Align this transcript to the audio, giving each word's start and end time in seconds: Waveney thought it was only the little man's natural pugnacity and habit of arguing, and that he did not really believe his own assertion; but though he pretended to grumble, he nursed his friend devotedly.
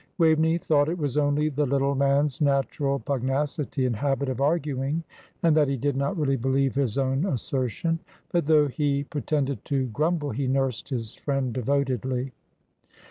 Waveney 0.17 0.57
thought 0.57 0.89
it 0.89 0.97
was 0.97 1.15
only 1.15 1.47
the 1.49 1.67
little 1.67 1.93
man's 1.93 2.41
natural 2.41 2.97
pugnacity 2.97 3.85
and 3.85 3.95
habit 3.95 4.29
of 4.29 4.41
arguing, 4.41 5.03
and 5.43 5.55
that 5.55 5.67
he 5.67 5.77
did 5.77 5.95
not 5.95 6.17
really 6.17 6.37
believe 6.37 6.73
his 6.73 6.97
own 6.97 7.23
assertion; 7.23 7.99
but 8.31 8.47
though 8.47 8.67
he 8.67 9.03
pretended 9.03 9.63
to 9.65 9.85
grumble, 9.89 10.31
he 10.31 10.47
nursed 10.47 10.89
his 10.89 11.13
friend 11.13 11.53
devotedly. 11.53 12.31